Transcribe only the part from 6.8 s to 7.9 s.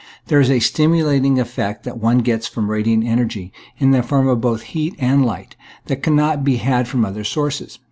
from other sources.